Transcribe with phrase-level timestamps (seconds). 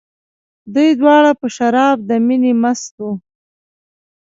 [0.73, 3.11] دوی دواړه په شراب د مینې مست وو.